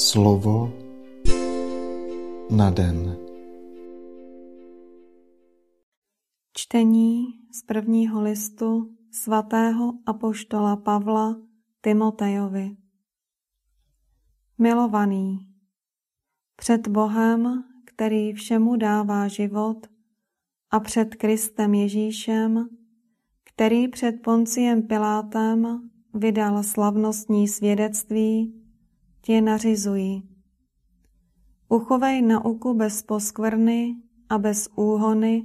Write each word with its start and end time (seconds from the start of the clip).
Slovo 0.00 0.72
na 2.50 2.70
den. 2.70 3.16
Čtení 6.56 7.26
z 7.52 7.62
prvního 7.62 8.22
listu 8.22 8.96
svatého 9.12 9.92
apoštola 10.06 10.76
Pavla 10.76 11.36
Timotejovi. 11.80 12.76
Milovaný, 14.58 15.38
před 16.56 16.88
Bohem, 16.88 17.64
který 17.84 18.32
všemu 18.32 18.76
dává 18.76 19.28
život, 19.28 19.86
a 20.70 20.80
před 20.80 21.14
Kristem 21.14 21.74
Ježíšem, 21.74 22.68
který 23.44 23.88
před 23.88 24.12
Ponciem 24.22 24.82
Pilátem 24.82 25.90
vydal 26.14 26.62
slavnostní 26.62 27.48
svědectví, 27.48 28.59
tě 29.20 29.40
nařizuji. 29.40 30.22
Uchovej 31.68 32.22
nauku 32.22 32.74
bez 32.74 33.02
poskvrny 33.02 33.96
a 34.28 34.38
bez 34.38 34.68
úhony 34.76 35.44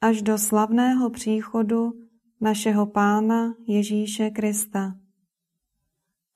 až 0.00 0.22
do 0.22 0.38
slavného 0.38 1.10
příchodu 1.10 1.92
našeho 2.40 2.86
Pána 2.86 3.54
Ježíše 3.66 4.30
Krista. 4.30 4.94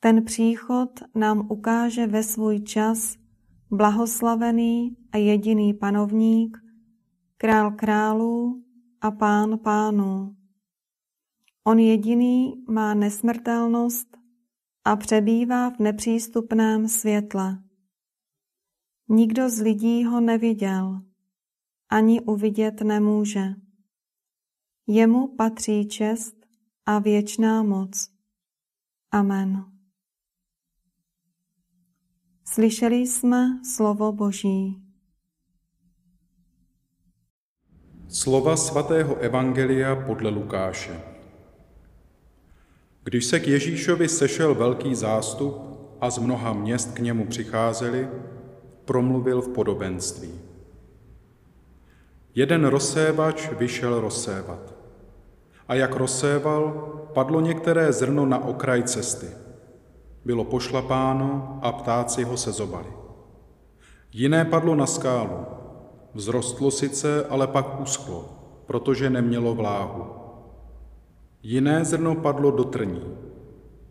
Ten 0.00 0.24
příchod 0.24 0.90
nám 1.14 1.46
ukáže 1.50 2.06
ve 2.06 2.22
svůj 2.22 2.60
čas 2.60 3.16
blahoslavený 3.70 4.96
a 5.12 5.16
jediný 5.16 5.74
panovník, 5.74 6.58
král 7.36 7.70
králů 7.70 8.62
a 9.00 9.10
pán 9.10 9.58
pánů. 9.58 10.36
On 11.64 11.78
jediný 11.78 12.64
má 12.68 12.94
nesmrtelnost 12.94 14.17
a 14.88 14.96
přebývá 14.96 15.70
v 15.70 15.78
nepřístupném 15.78 16.88
světle. 16.88 17.58
Nikdo 19.08 19.50
z 19.50 19.60
lidí 19.60 20.04
ho 20.04 20.20
neviděl, 20.20 21.00
ani 21.88 22.20
uvidět 22.20 22.80
nemůže. 22.80 23.44
Jemu 24.86 25.36
patří 25.36 25.88
čest 25.88 26.36
a 26.86 26.98
věčná 26.98 27.62
moc. 27.62 28.10
Amen. 29.10 29.64
Slyšeli 32.44 32.96
jsme 32.96 33.60
slovo 33.74 34.12
Boží. 34.12 34.82
Slova 38.08 38.56
svatého 38.56 39.16
Evangelia 39.16 39.96
podle 40.06 40.30
Lukáše. 40.30 41.17
Když 43.08 43.24
se 43.24 43.40
k 43.40 43.48
Ježíšovi 43.48 44.08
sešel 44.08 44.54
velký 44.54 44.94
zástup 44.94 45.56
a 46.00 46.10
z 46.10 46.18
mnoha 46.18 46.52
měst 46.52 46.94
k 46.94 46.98
němu 46.98 47.26
přicházeli, 47.26 48.08
promluvil 48.84 49.40
v 49.40 49.48
podobenství. 49.48 50.32
Jeden 52.34 52.64
rozsévač 52.64 53.48
vyšel 53.58 54.00
rozsévat. 54.00 54.74
A 55.68 55.74
jak 55.74 55.96
rozséval, 55.96 56.70
padlo 57.14 57.40
některé 57.40 57.92
zrno 57.92 58.26
na 58.26 58.44
okraj 58.44 58.82
cesty. 58.82 59.26
Bylo 60.24 60.44
pošlapáno 60.44 61.58
a 61.62 61.72
ptáci 61.72 62.24
ho 62.24 62.36
sezobali. 62.36 62.92
Jiné 64.12 64.44
padlo 64.44 64.74
na 64.74 64.86
skálu. 64.86 65.46
Vzrostlo 66.14 66.70
sice, 66.70 67.24
ale 67.24 67.46
pak 67.46 67.80
uschlo, 67.80 68.28
protože 68.66 69.10
nemělo 69.10 69.54
vláhu. 69.54 70.27
Jiné 71.42 71.84
zrno 71.84 72.14
padlo 72.14 72.50
do 72.50 72.64
trní. 72.64 73.02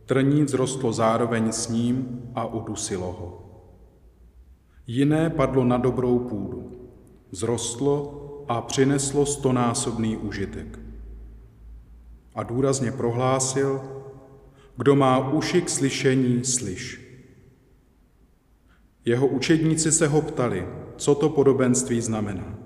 Trní 0.06 0.46
vzrostlo 0.46 0.94
zároveň 0.94 1.52
s 1.52 1.70
ním 1.70 2.22
a 2.36 2.46
udusilo 2.46 3.12
ho. 3.12 3.44
Jiné 4.88 5.30
padlo 5.30 5.64
na 5.64 5.78
dobrou 5.78 6.20
půdu. 6.20 6.72
Vzrostlo 7.32 8.24
a 8.48 8.62
přineslo 8.62 9.26
stonásobný 9.26 10.18
užitek. 10.18 10.80
A 12.36 12.44
důrazně 12.44 12.92
prohlásil, 12.92 13.82
kdo 14.78 14.96
má 14.96 15.32
uši 15.32 15.62
k 15.62 15.70
slyšení, 15.70 16.44
slyš. 16.44 17.08
Jeho 19.06 19.28
učedníci 19.28 19.92
se 19.92 20.08
ho 20.08 20.22
ptali, 20.22 20.68
co 20.98 21.16
to 21.16 21.30
podobenství 21.30 22.02
znamená. 22.02 22.60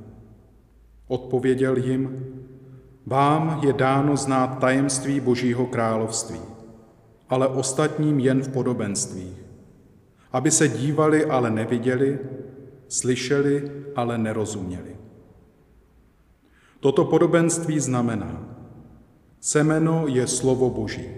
Odpověděl 1.07 1.78
jim, 1.78 2.34
vám 3.06 3.59
je 3.63 3.73
dáno 3.73 4.17
znát 4.17 4.59
tajemství 4.59 5.19
Božího 5.19 5.66
království, 5.66 6.39
ale 7.29 7.47
ostatním 7.47 8.19
jen 8.19 8.41
v 8.41 8.50
podobenstvích, 8.50 9.38
aby 10.31 10.51
se 10.51 10.67
dívali, 10.67 11.25
ale 11.25 11.50
neviděli, 11.50 12.19
slyšeli, 12.88 13.72
ale 13.95 14.17
nerozuměli. 14.17 14.95
Toto 16.79 17.06
podobenství 17.06 17.79
znamená, 17.79 18.45
semeno 19.40 20.07
je 20.07 20.28
slovo 20.28 20.69
Boží. 20.69 21.09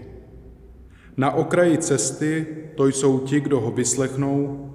Na 1.18 1.32
okraji 1.32 1.78
cesty 1.78 2.48
to 2.76 2.88
jsou 2.88 3.20
ti, 3.20 3.40
kdo 3.40 3.60
ho 3.60 3.72
vyslechnou, 3.72 4.70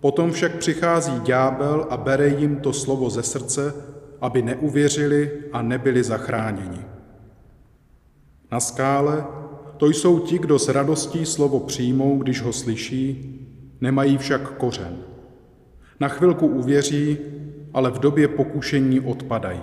potom 0.00 0.32
však 0.32 0.56
přichází 0.56 1.20
ďábel 1.20 1.86
a 1.90 1.96
bere 1.96 2.28
jim 2.28 2.56
to 2.56 2.72
slovo 2.72 3.10
ze 3.10 3.22
srdce, 3.22 3.74
aby 4.20 4.42
neuvěřili 4.42 5.30
a 5.52 5.62
nebyli 5.62 6.02
zachráněni. 6.02 6.84
Na 8.52 8.60
skále 8.60 9.26
to 9.76 9.86
jsou 9.86 10.18
ti, 10.18 10.38
kdo 10.38 10.58
s 10.58 10.68
radostí 10.68 11.26
slovo 11.26 11.60
přijmou, 11.60 12.18
když 12.18 12.42
ho 12.42 12.52
slyší, 12.52 13.36
nemají 13.80 14.18
však 14.18 14.56
kořen. 14.56 14.96
Na 16.00 16.08
chvilku 16.08 16.46
uvěří, 16.46 17.18
ale 17.74 17.90
v 17.90 17.98
době 17.98 18.28
pokušení 18.28 19.00
odpadají. 19.00 19.60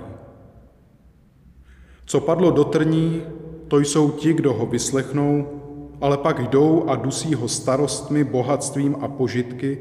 Co 2.06 2.22
padlo 2.22 2.52
do 2.52 2.64
trní, 2.64 3.24
to 3.68 3.80
jsou 3.80 4.12
ti, 4.12 4.34
kdo 4.34 4.54
ho 4.54 4.66
vyslechnou, 4.66 5.48
ale 6.02 6.18
pak 6.18 6.48
jdou 6.50 6.90
a 6.90 6.96
dusí 6.96 7.36
ho 7.36 7.48
starostmi, 7.48 8.24
bohatstvím 8.24 8.96
a 9.02 9.08
požitky, 9.08 9.78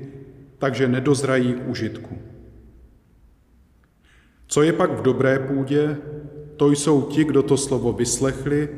takže 0.59 0.89
nedozrají 0.89 1.55
k 1.55 1.69
užitku. 1.69 2.19
Co 4.47 4.63
je 4.63 4.73
pak 4.73 4.91
v 4.91 5.03
dobré 5.03 5.39
půdě, 5.39 5.99
to 6.57 6.71
jsou 6.71 7.03
ti, 7.03 7.25
kdo 7.25 7.43
to 7.43 7.57
slovo 7.57 7.93
vyslechli 7.93 8.69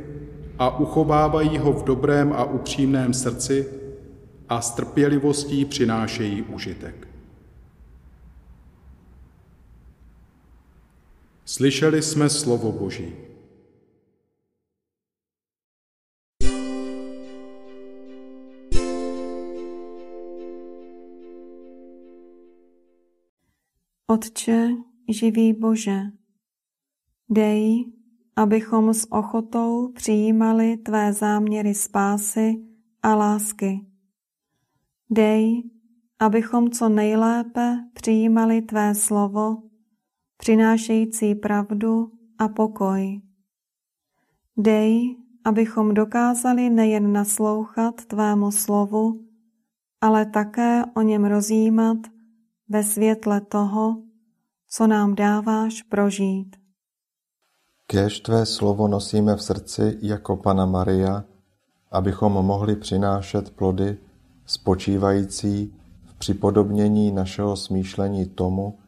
a 0.58 0.78
uchovávají 0.78 1.58
ho 1.58 1.72
v 1.72 1.84
dobrém 1.84 2.32
a 2.32 2.44
upřímném 2.44 3.14
srdci 3.14 3.68
a 4.48 4.60
s 4.60 4.70
trpělivostí 4.70 5.64
přinášejí 5.64 6.42
užitek. 6.42 7.08
Slyšeli 11.44 12.02
jsme 12.02 12.28
slovo 12.28 12.72
Boží. 12.72 13.16
Otče, 24.10 24.68
živý 25.08 25.52
Bože, 25.52 26.00
dej, 27.30 27.92
abychom 28.36 28.94
s 28.94 29.12
ochotou 29.12 29.92
přijímali 29.92 30.76
Tvé 30.76 31.12
záměry 31.12 31.74
spásy 31.74 32.54
a 33.02 33.14
lásky. 33.14 33.86
Dej, 35.10 35.62
abychom 36.18 36.70
co 36.70 36.88
nejlépe 36.88 37.84
přijímali 37.92 38.62
Tvé 38.62 38.94
slovo, 38.94 39.56
přinášející 40.36 41.34
pravdu 41.34 42.12
a 42.38 42.48
pokoj. 42.48 43.20
Dej, 44.56 45.16
abychom 45.44 45.94
dokázali 45.94 46.70
nejen 46.70 47.12
naslouchat 47.12 48.04
Tvému 48.04 48.50
slovu, 48.50 49.24
ale 50.00 50.26
také 50.26 50.84
o 50.96 51.02
něm 51.02 51.24
rozjímat 51.24 51.98
ve 52.68 52.84
světle 52.84 53.40
toho, 53.40 54.07
co 54.68 54.86
nám 54.86 55.14
dáváš 55.14 55.82
prožít. 55.82 56.56
Kéž 57.86 58.20
tvé 58.20 58.46
slovo 58.46 58.88
nosíme 58.88 59.36
v 59.36 59.42
srdci 59.42 59.98
jako 60.02 60.36
Pana 60.36 60.66
Maria, 60.66 61.24
abychom 61.90 62.32
mohli 62.32 62.76
přinášet 62.76 63.50
plody 63.50 63.98
spočívající 64.46 65.74
v 66.04 66.14
připodobnění 66.14 67.12
našeho 67.12 67.56
smýšlení 67.56 68.26
tomu, 68.26 68.78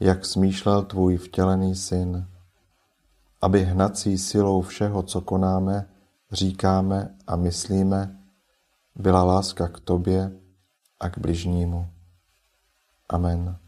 jak 0.00 0.26
smýšlel 0.26 0.82
tvůj 0.82 1.16
vtělený 1.16 1.74
syn. 1.74 2.26
Aby 3.40 3.64
hnací 3.64 4.18
silou 4.18 4.62
všeho, 4.62 5.02
co 5.02 5.20
konáme, 5.20 5.88
říkáme 6.32 7.14
a 7.26 7.36
myslíme, 7.36 8.18
byla 8.94 9.24
láska 9.24 9.68
k 9.68 9.80
tobě 9.80 10.32
a 11.00 11.10
k 11.10 11.18
bližnímu. 11.18 11.86
Amen. 13.08 13.65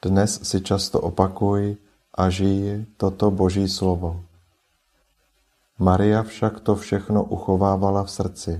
Dnes 0.00 0.40
si 0.48 0.64
často 0.64 0.96
opakuj, 0.96 1.76
a 2.20 2.28
žij 2.28 2.84
toto 3.00 3.30
Boží 3.30 3.64
slovo. 3.64 4.20
Maria 5.80 6.20
však 6.20 6.60
to 6.60 6.76
všechno 6.76 7.24
uchovávala 7.24 8.04
v 8.04 8.10
srdci 8.10 8.52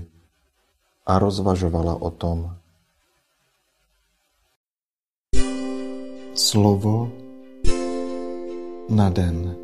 a 1.05 1.13
rozvažovala 1.21 2.01
o 2.01 2.09
tom. 2.09 2.57
Slovo 6.33 7.13
na 8.89 9.13
den. 9.13 9.60